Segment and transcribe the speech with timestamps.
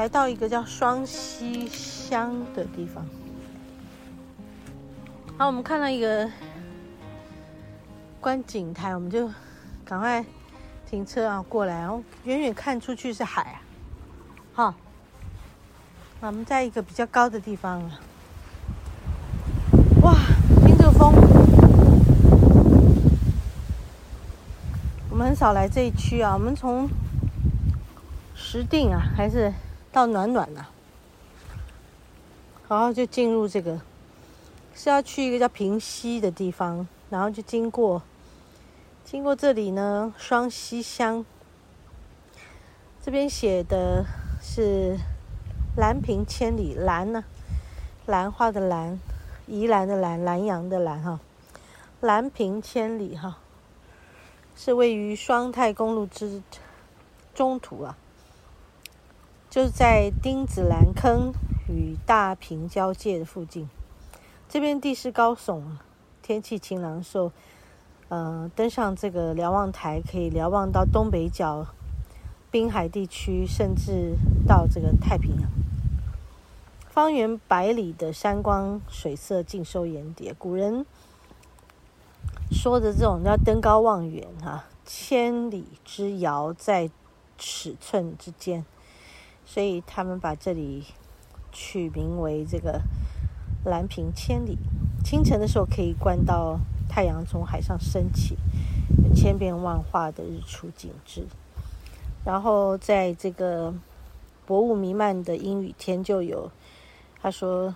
[0.00, 3.04] 来到一个叫双溪乡的地方。
[5.36, 6.26] 好，我们看到一个。
[8.18, 9.30] 观景台，我们就
[9.84, 10.24] 赶快
[10.88, 13.60] 停车啊，过来，然后远远看出去是海啊，
[14.54, 14.74] 好，
[16.20, 18.00] 我们在一个比较高的地方啊，
[20.00, 20.14] 哇，
[20.66, 21.12] 听这个风，
[25.10, 26.88] 我们很少来这一区啊，我们从
[28.34, 29.52] 石定啊，还是
[29.92, 30.70] 到暖暖啊，
[32.68, 33.80] 然后就进入这个
[34.74, 38.02] 是要去一个叫平溪的地方，然后就经过。
[39.04, 41.24] 经过这里呢，双溪乡。
[43.02, 44.04] 这边写的
[44.40, 44.96] 是
[45.76, 47.24] “兰平千里”，兰呢，
[48.06, 49.00] 兰花的兰，
[49.48, 51.18] 宜兰的兰，兰阳的兰哈，
[52.00, 53.38] 兰平千里哈，
[54.54, 56.40] 是位于双泰公路之
[57.34, 57.96] 中途啊，
[59.50, 61.32] 就是在丁子兰坑
[61.68, 63.68] 与大平交界的附近，
[64.48, 65.60] 这边地势高耸，
[66.22, 67.32] 天气晴朗的时候。
[68.08, 71.64] 呃，登上这个瞭望台，可以瞭望到东北角
[72.50, 74.16] 滨海地区，甚至
[74.48, 75.48] 到这个太平洋。
[76.88, 80.34] 方圆百里的山光水色尽收眼底。
[80.36, 80.84] 古人
[82.50, 86.90] 说的这种叫登高望远哈，千里之遥在
[87.38, 88.66] 尺寸之间，
[89.50, 90.84] 所以他们把这里
[91.50, 92.82] 取名为这个
[93.64, 94.56] 兰平千里。
[95.04, 96.60] 清晨的时候可以观到。
[96.92, 98.36] 太阳从海上升起，
[99.14, 101.24] 千变万化的日出景致。
[102.24, 103.72] 然后在这个
[104.44, 106.50] 薄雾弥漫的阴雨天，就有
[107.22, 107.72] 他说，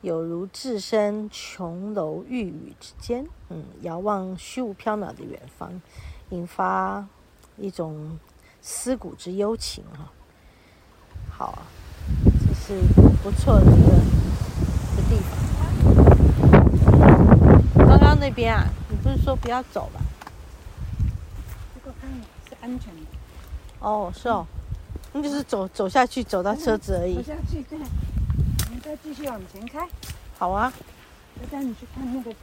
[0.00, 5.80] 有如置身琼楼玉宇之间，嗯，遥望虚无缥缈的远方，
[6.30, 7.06] 引发
[7.56, 8.18] 一种
[8.60, 10.10] 思古之幽情哈。
[11.36, 11.62] 好啊，
[12.46, 12.80] 这是
[13.22, 13.90] 不错的一个
[14.96, 15.36] 的地方。
[17.86, 20.00] 刚刚那边啊，你不是说不要走吧？
[21.74, 22.10] 这个看
[22.48, 23.00] 是安全的。
[23.80, 24.46] 哦，是哦，
[25.12, 27.16] 那就是走走下去，走到车子而已。
[27.16, 27.78] 走下去，对。
[27.78, 29.86] 我们再继续往前开。
[30.38, 30.72] 好啊。
[31.38, 32.40] 我带你去看那个城，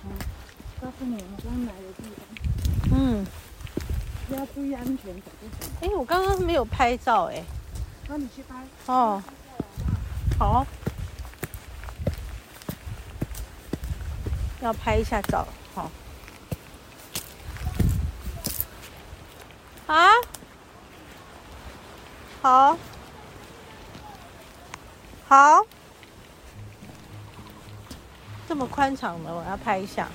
[0.80, 3.00] 告诉你我们刚来的地方。
[3.00, 3.26] 嗯。
[4.30, 5.32] 要注意安全，走？
[5.82, 7.44] 哎，我刚刚没有拍照哎。
[8.08, 8.56] 帮你去拍。
[8.86, 9.22] 哦。
[10.38, 10.66] 好。
[14.62, 15.46] 要拍一下照。
[15.76, 15.92] 好，
[19.88, 20.08] 啊，
[22.42, 22.78] 好，
[25.28, 25.66] 好，
[28.48, 30.08] 这么宽敞的，我要拍一下，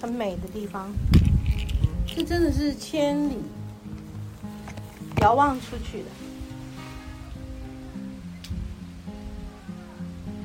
[0.00, 0.92] 很美的地方，
[2.06, 3.42] 这真的是千里
[5.20, 6.08] 遥望出去的，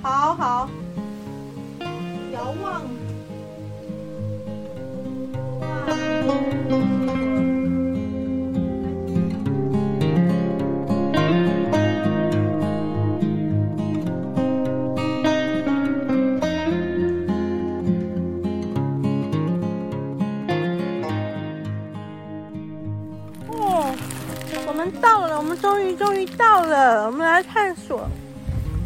[0.01, 0.69] 好好。
[2.33, 2.81] 遥望，
[5.59, 5.67] 哇！
[27.87, 28.07] 说。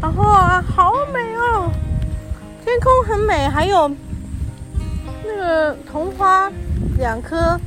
[0.02, 1.72] 然后啊，好美哦！
[2.64, 3.90] 天空很美，还有
[5.26, 6.52] 那个桐花
[6.98, 7.60] 两棵、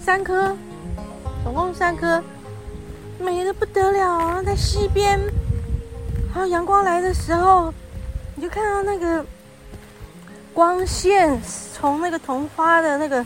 [0.00, 0.54] 三棵，
[1.42, 2.22] 总共三棵，
[3.18, 4.42] 美得不得了啊！
[4.42, 5.18] 在溪边，
[6.34, 7.72] 还有阳光来的时候，
[8.34, 9.24] 你就看到那个
[10.52, 11.40] 光线
[11.72, 13.24] 从那个桐花的那个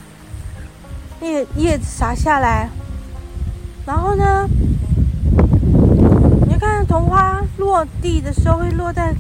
[1.21, 2.69] 叶叶子洒下来，
[7.81, 9.15] 落地的时候会落在。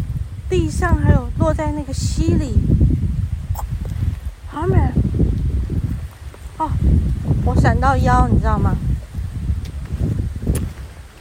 [0.50, 2.58] 地上还有落在那个溪里，
[4.48, 4.76] 好美！
[6.58, 6.68] 哦，
[7.44, 8.74] 我闪到腰，你知道吗？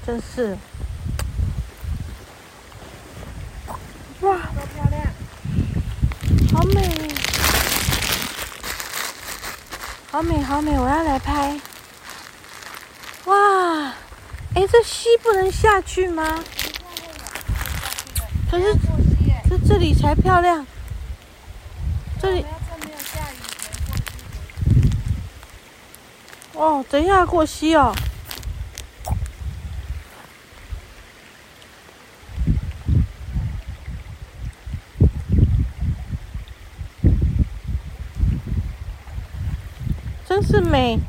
[0.03, 0.57] 真是，
[4.21, 5.05] 哇，多漂亮！
[6.51, 6.89] 好美，
[10.09, 10.71] 好美，好美！
[10.79, 11.55] 我要来拍。
[13.25, 13.93] 哇，
[14.55, 16.43] 哎，这溪不能下去吗？
[18.49, 18.75] 可是，
[19.47, 20.65] 这这里才漂亮。
[22.19, 22.43] 这里。
[26.55, 27.93] 哦，等一下过溪哦。
[40.27, 40.99] 真是美。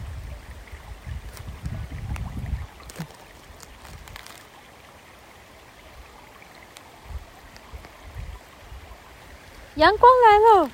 [9.80, 10.70] 阳光来了。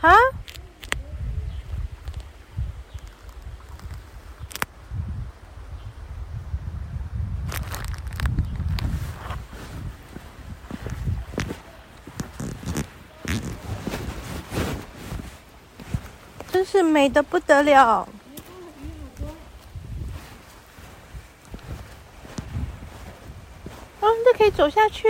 [0.00, 0.16] 啊？
[16.50, 18.08] 真是美得不得了。
[24.38, 25.06] 可以走下去。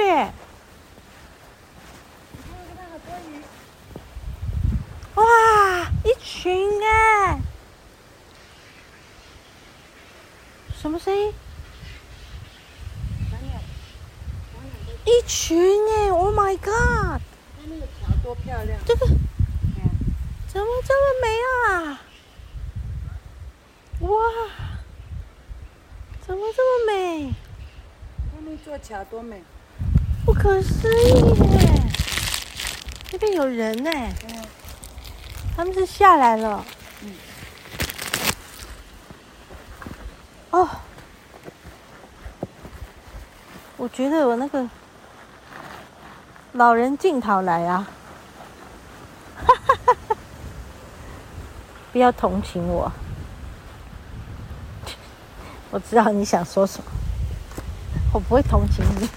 [5.14, 7.40] 哇，一群哎！
[10.78, 11.32] 什么声音？
[15.06, 15.58] 一群
[15.92, 17.22] 哎！Oh my god！
[17.64, 18.78] 那个桥多漂亮！
[18.84, 19.06] 这个
[20.46, 21.28] 怎么这么美
[21.72, 22.02] 啊？
[24.00, 24.08] 哇，
[26.20, 27.34] 怎么这么美？
[28.50, 29.42] 那座桥多美，
[30.24, 31.82] 不可思议耶！
[33.12, 33.90] 那边有人呢，
[35.54, 36.64] 他们是下来了。
[37.02, 37.12] 嗯。
[40.52, 40.66] 哦，
[43.76, 44.66] 我觉得我那个
[46.52, 47.86] 老人镜头来啊！
[51.92, 52.90] 不要同情我，
[55.70, 56.90] 我知道你想说什么。
[58.12, 59.08] 我不会同情你，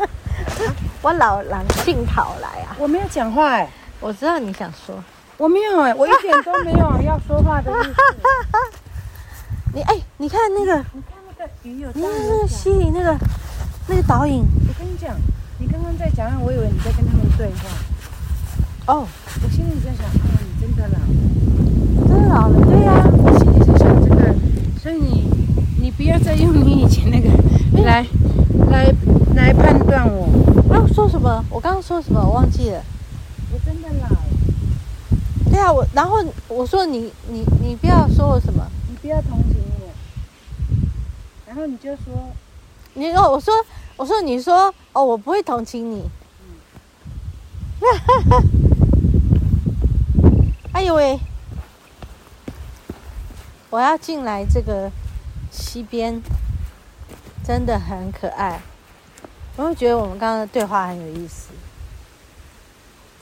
[1.02, 2.76] 我老狼性跑来啊！
[2.78, 3.68] 我没有讲话哎，
[4.00, 4.94] 我知道你想说，
[5.36, 7.94] 我没有哎，我一点都没有要说话的意思。
[9.74, 13.16] 你哎，你看那个，你看那个鱼有，你看那个溪里那个
[13.86, 14.42] 那个导引。
[14.42, 15.14] 我跟你讲，
[15.58, 17.68] 你刚刚在讲，我以为你在跟他们对话。
[18.86, 19.06] 哦，
[19.42, 21.06] 我心里在想，啊，你真的老了，
[22.08, 24.34] 真的老了，对呀，我心里在想这个，
[24.80, 25.28] 所以你
[25.88, 27.30] 你不要再用你以前那个。
[27.82, 28.04] 来，
[28.68, 28.92] 来，
[29.34, 30.26] 来判断我。
[30.70, 31.42] 啊，说什么？
[31.48, 32.20] 我刚刚说什么？
[32.22, 32.84] 我忘记了。
[33.50, 34.18] 我真的老了。
[35.50, 39.88] 对啊，我然后我说你你你不要说我什么，你不要同情我。
[41.46, 42.34] 然后你就说，
[42.92, 43.54] 你哦，我说
[43.96, 46.02] 我说你说哦，我不会同情你。
[47.80, 48.42] 哈哈哈。
[50.72, 51.18] 哎呦喂！
[53.70, 54.90] 我要进来这个
[55.50, 56.22] 西边。
[57.44, 58.60] 真的很可爱，
[59.56, 61.48] 我会觉得我们刚刚的对话很有意思，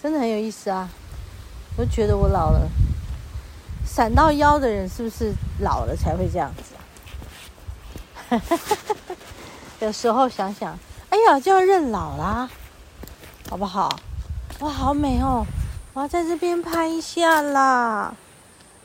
[0.03, 0.89] 真的很有意思啊！
[1.79, 2.69] 我觉得我老了，
[3.87, 6.75] 闪到腰的人是不是老了才会这样子
[8.35, 8.43] 啊？
[9.79, 10.77] 有时候想想，
[11.11, 12.51] 哎呀，就要认老啦，
[13.49, 13.89] 好不好？
[14.59, 15.47] 哇，好美哦！
[15.93, 18.13] 我要在这边拍一下啦！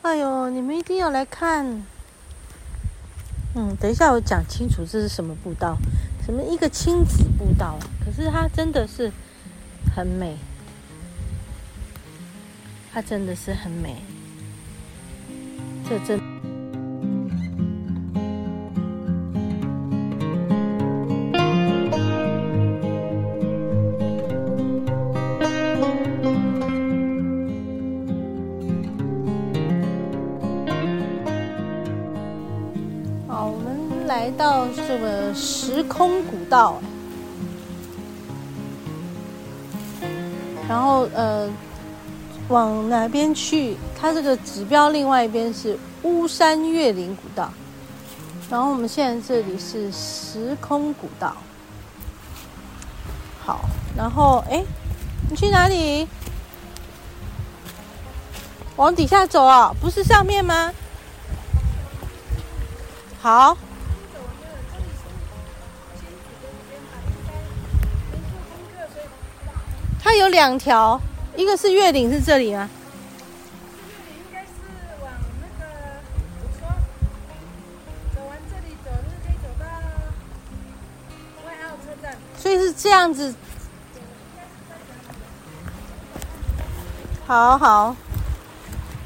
[0.04, 1.84] 哎呦，你们一定要来看。
[3.54, 5.78] 嗯，等一下，我讲清楚这是什么步道，
[6.26, 9.12] 什么一个亲子步道，可是它真的是
[9.94, 10.38] 很美，
[12.94, 13.98] 它真的是很美，
[15.90, 16.31] 这真。
[34.42, 36.82] 到这个时空古道，
[40.68, 41.48] 然后呃，
[42.48, 43.78] 往哪边去？
[43.96, 47.54] 它这个指标另外一边是巫山越岭古道，
[48.50, 51.38] 然后我们现在这里是时空古道。
[53.46, 53.60] 好，
[53.96, 54.64] 然后哎，
[55.30, 56.08] 你去哪里？
[58.76, 59.72] 往底下走啊？
[59.80, 60.74] 不是上面吗？
[63.22, 63.56] 好。
[70.12, 71.00] 它有两条，
[71.38, 72.70] 一个是月岭，是这里吗？
[82.38, 83.34] 所以是这样子。
[87.26, 87.96] 好好，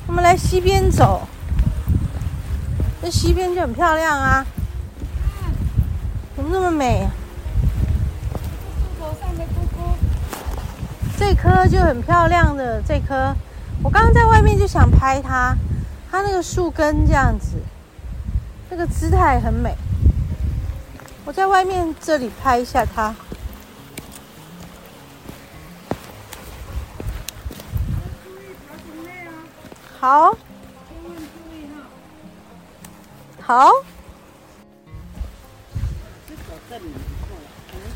[0.08, 1.28] 我们来西边走。
[3.04, 4.44] 这西边就很漂亮啊，
[6.36, 7.08] 怎么那么美
[9.00, 9.96] 头上的姑姑，
[11.28, 13.36] 这棵就很漂亮的这棵，
[13.82, 15.56] 我刚刚在外面就想拍它，
[16.12, 17.58] 它那个树根这样子，
[18.70, 19.76] 那个姿态很美。
[21.26, 23.16] 我在外面这里拍一下它。
[30.00, 30.38] 好，
[33.42, 33.72] 好。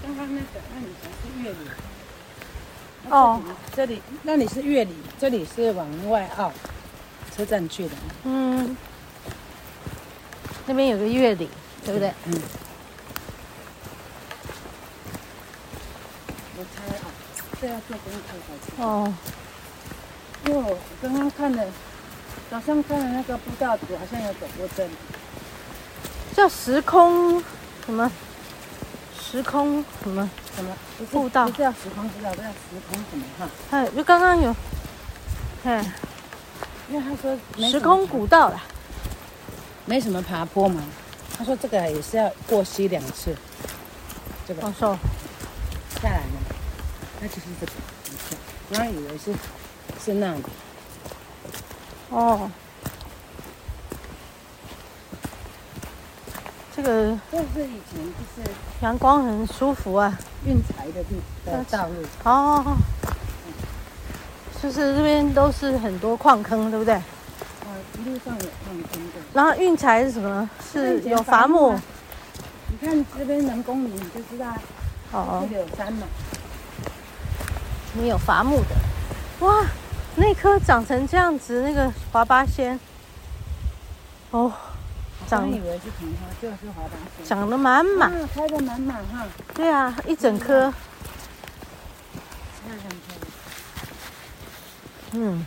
[0.01, 1.57] 刚刚那个那里才是月里。
[3.09, 3.41] 哦，
[3.75, 6.51] 这里那里是月里，这里是往外澳
[7.35, 7.95] 车站去的。
[8.23, 8.77] 嗯，
[10.65, 11.49] 那边有个月里，
[11.83, 12.13] 对不对？
[12.25, 12.41] 嗯。
[16.57, 17.05] 我猜啊，
[17.59, 18.19] 这要做功课
[18.77, 19.13] 才哦。
[20.45, 21.65] 因为我刚刚看了。
[22.49, 24.91] 早上看的那个步道图，好像有走过这里，
[26.33, 27.39] 叫时空
[27.85, 28.11] 什么？
[29.21, 30.27] 时空什么
[30.59, 30.75] 什么
[31.09, 31.45] 步道？
[31.47, 32.51] 不叫时空步道，叫时
[32.91, 33.49] 空什么哈？
[33.71, 34.53] 哎，就刚刚有，
[35.63, 35.93] 哎，
[36.89, 37.37] 因为他说
[37.69, 38.61] 时空古道啦，
[39.85, 40.83] 没什么爬坡嘛。
[41.37, 43.33] 他说这个也是要过溪两次，
[44.45, 44.67] 这个。
[44.67, 44.99] 哦，说
[46.01, 46.25] 下来了，
[47.21, 47.71] 那就是这个。
[48.69, 49.33] 我刚刚以为是
[50.03, 50.43] 是那里。
[52.09, 52.51] 哦，
[56.81, 61.95] 这个这是以前就是阳光很舒服啊，运材的地的道路。
[62.23, 62.77] 哦，
[64.63, 66.93] 就是这边都是很多矿坑，对不对？
[66.93, 67.03] 啊，
[67.97, 69.19] 一路上有矿坑的。
[69.33, 70.49] 然后运材是什么？
[70.71, 71.77] 是有伐木。
[72.69, 74.53] 你看这边人工林，你就知道。
[75.11, 75.45] 哦。
[75.51, 76.07] 有山嘛。
[77.93, 79.65] 没有伐木的，哇。
[80.15, 82.79] 那棵长成这样子，那个华八仙，
[84.31, 84.51] 哦，
[85.29, 86.55] 长，以为是桐花，就是
[87.23, 89.27] 长得满满，开的满满哈。
[89.53, 90.73] 对啊，一整棵。
[95.11, 95.45] 嗯，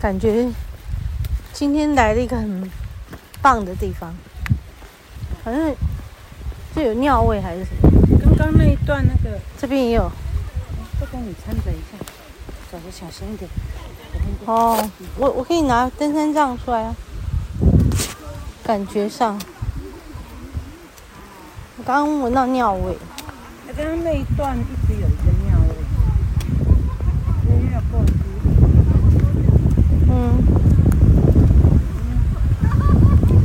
[0.00, 0.50] 感觉
[1.52, 2.70] 今天来了一个很
[3.40, 4.14] 棒的地方，
[5.44, 5.74] 好像
[6.74, 8.18] 这有尿味还是什么？
[8.24, 10.10] 刚刚那一段那个，这边也有。
[11.00, 11.98] 再帮你掺着一下，
[12.70, 13.50] 走得小心一点。
[14.46, 14.76] 哦，
[15.16, 16.94] 我我可以拿登山杖出来啊。
[18.64, 19.38] 感觉上，
[21.76, 22.96] 我刚刚闻到尿味。
[23.76, 25.74] 刚刚那一段一直有一个尿味？
[30.08, 30.10] 嗯。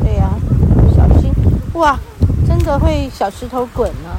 [0.03, 0.35] 对呀、啊，
[0.95, 1.33] 小心！
[1.73, 1.97] 哇，
[2.47, 4.09] 真的会小石头滚呢、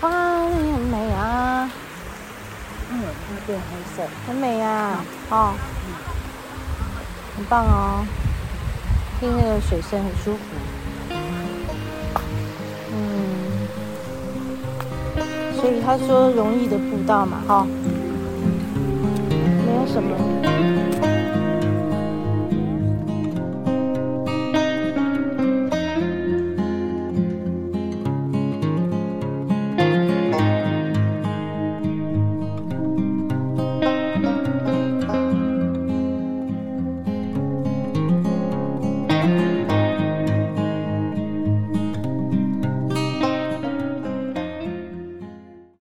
[0.00, 0.48] 啊。
[0.50, 1.70] 很美啊。
[3.46, 5.54] 变黑色，很美呀、哦，
[5.86, 5.94] 嗯，
[7.36, 8.04] 很棒哦，
[9.18, 10.40] 听那个水声很舒服，
[12.92, 12.94] 嗯，
[15.56, 17.66] 所以他说容易的步道嘛，哈、哦，
[19.66, 20.39] 没有什么。